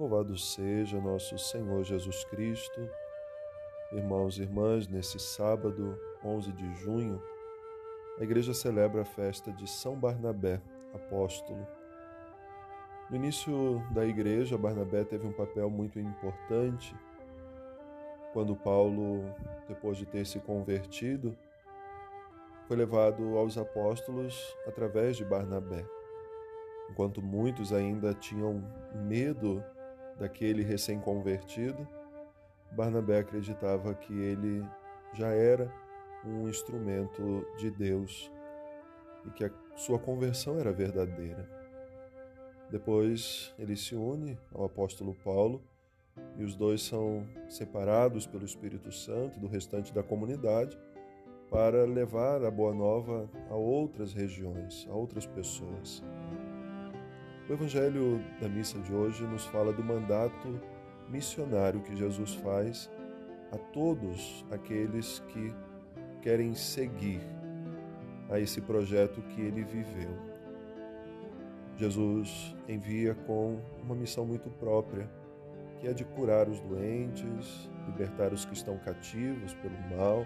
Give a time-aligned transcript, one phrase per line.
[0.00, 2.88] Louvado seja nosso Senhor Jesus Cristo.
[3.92, 5.94] Irmãos e irmãs, nesse sábado,
[6.24, 7.22] 11 de junho,
[8.18, 10.58] a igreja celebra a festa de São Barnabé,
[10.94, 11.68] apóstolo.
[13.10, 16.96] No início da igreja, Barnabé teve um papel muito importante.
[18.32, 19.22] Quando Paulo,
[19.68, 21.36] depois de ter se convertido,
[22.66, 25.84] foi levado aos apóstolos através de Barnabé.
[26.90, 28.64] Enquanto muitos ainda tinham
[28.94, 29.62] medo
[30.20, 31.88] daquele recém-convertido,
[32.72, 34.62] Barnabé acreditava que ele
[35.14, 35.72] já era
[36.24, 38.30] um instrumento de Deus
[39.26, 41.48] e que a sua conversão era verdadeira.
[42.70, 45.60] Depois ele se une ao apóstolo Paulo
[46.36, 50.78] e os dois são separados pelo Espírito Santo do restante da comunidade
[51.50, 56.04] para levar a boa nova a outras regiões, a outras pessoas.
[57.50, 60.60] O Evangelho da missa de hoje nos fala do mandato
[61.08, 62.88] missionário que Jesus faz
[63.50, 65.52] a todos aqueles que
[66.22, 67.20] querem seguir
[68.30, 70.16] a esse projeto que ele viveu.
[71.76, 75.10] Jesus envia com uma missão muito própria,
[75.80, 80.24] que é de curar os doentes, libertar os que estão cativos pelo mal,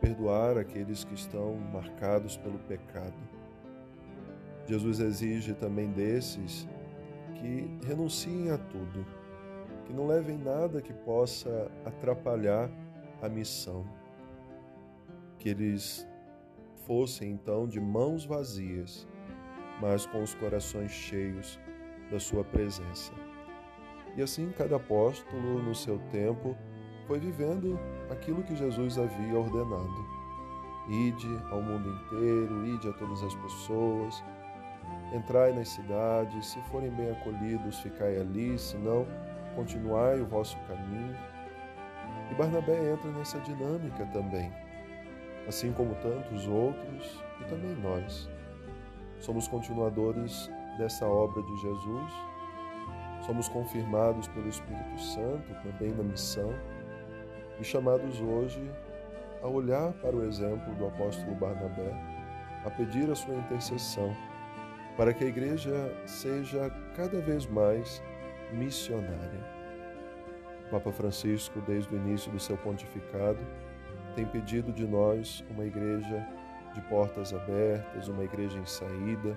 [0.00, 3.41] perdoar aqueles que estão marcados pelo pecado.
[4.72, 6.66] Jesus exige também desses
[7.34, 9.04] que renunciem a tudo,
[9.84, 12.70] que não levem nada que possa atrapalhar
[13.20, 13.84] a missão,
[15.38, 16.08] que eles
[16.86, 19.06] fossem então de mãos vazias,
[19.78, 21.60] mas com os corações cheios
[22.10, 23.12] da Sua presença.
[24.16, 26.56] E assim cada apóstolo, no seu tempo,
[27.06, 27.78] foi vivendo
[28.08, 30.22] aquilo que Jesus havia ordenado.
[30.88, 34.24] Ide ao mundo inteiro, ide a todas as pessoas,
[35.12, 39.06] Entrai nas cidades, se forem bem acolhidos, ficai ali, se não,
[39.54, 41.14] continuai o vosso caminho.
[42.30, 44.50] E Barnabé entra nessa dinâmica também,
[45.46, 48.26] assim como tantos outros e também nós.
[49.20, 52.12] Somos continuadores dessa obra de Jesus,
[53.26, 56.54] somos confirmados pelo Espírito Santo também na missão
[57.60, 58.60] e chamados hoje
[59.42, 61.92] a olhar para o exemplo do apóstolo Barnabé,
[62.64, 64.16] a pedir a sua intercessão
[64.96, 65.72] para que a igreja
[66.06, 68.02] seja cada vez mais
[68.52, 69.52] missionária.
[70.66, 73.40] O Papa Francisco, desde o início do seu pontificado,
[74.14, 76.26] tem pedido de nós uma igreja
[76.74, 79.36] de portas abertas, uma igreja em saída,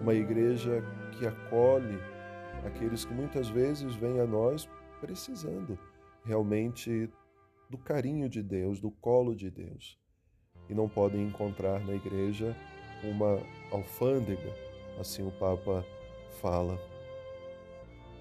[0.00, 0.82] uma igreja
[1.12, 1.98] que acolhe
[2.66, 4.68] aqueles que muitas vezes vêm a nós
[5.00, 5.78] precisando
[6.24, 7.10] realmente
[7.70, 9.98] do carinho de Deus, do colo de Deus,
[10.68, 12.56] e não podem encontrar na igreja
[13.04, 13.38] uma
[13.70, 14.67] alfândega
[14.98, 15.84] assim o Papa
[16.40, 16.78] fala.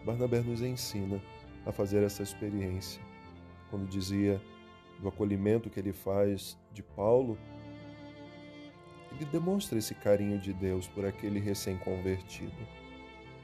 [0.05, 1.21] Barnabé nos ensina
[1.65, 3.01] a fazer essa experiência.
[3.69, 4.41] Quando dizia
[4.99, 7.37] do acolhimento que ele faz de Paulo,
[9.11, 12.55] ele demonstra esse carinho de Deus por aquele recém-convertido.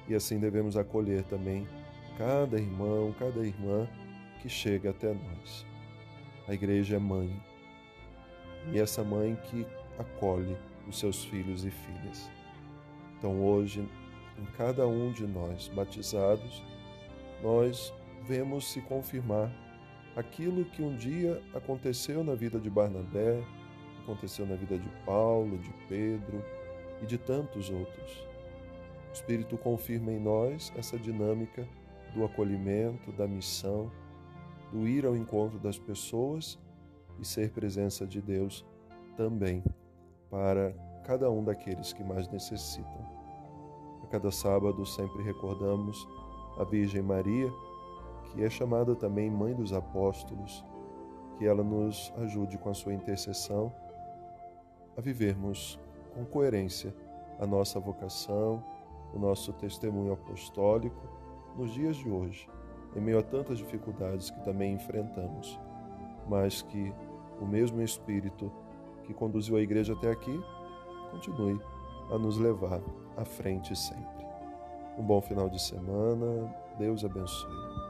[0.08, 1.68] E assim devemos acolher também
[2.18, 3.88] cada irmão, cada irmã
[4.42, 5.66] que chega até nós.
[6.48, 7.42] A igreja é mãe,
[8.72, 9.66] e essa mãe que
[9.98, 10.56] acolhe
[10.88, 12.30] os seus filhos e filhas.
[13.24, 13.88] Então, hoje,
[14.38, 16.62] em cada um de nós batizados,
[17.42, 17.94] nós
[18.28, 19.50] vemos se confirmar
[20.14, 23.42] aquilo que um dia aconteceu na vida de Barnabé,
[24.04, 26.44] aconteceu na vida de Paulo, de Pedro
[27.02, 28.28] e de tantos outros.
[29.10, 31.66] O Espírito confirma em nós essa dinâmica
[32.14, 33.90] do acolhimento, da missão,
[34.70, 36.60] do ir ao encontro das pessoas
[37.22, 38.66] e ser presença de Deus
[39.16, 39.64] também
[40.30, 43.06] para cada um daqueles que mais necessitam.
[44.04, 46.08] A cada sábado sempre recordamos
[46.58, 47.52] a Virgem Maria,
[48.32, 50.64] que é chamada também Mãe dos Apóstolos,
[51.38, 53.74] que ela nos ajude com a sua intercessão
[54.96, 55.80] a vivermos
[56.14, 56.94] com coerência
[57.40, 58.64] a nossa vocação,
[59.14, 61.10] o nosso testemunho apostólico
[61.58, 62.48] nos dias de hoje,
[62.96, 65.60] em meio a tantas dificuldades que também enfrentamos,
[66.28, 66.94] mas que
[67.42, 68.52] o mesmo Espírito
[69.04, 70.40] que conduziu a igreja até aqui
[71.14, 71.60] continue
[72.12, 72.82] a nos levar
[73.18, 74.24] à frente sempre.
[74.98, 77.83] Um bom final de semana, Deus abençoe.